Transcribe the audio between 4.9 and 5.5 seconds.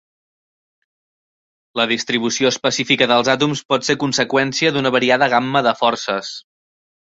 variada